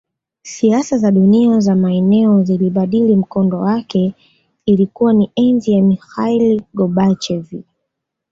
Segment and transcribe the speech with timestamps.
[0.43, 4.13] Siasa za dunia za maeneo zilibadili mkondo wake
[4.65, 7.53] Ilikuwa ni enzi ya Mikhail Gorbachev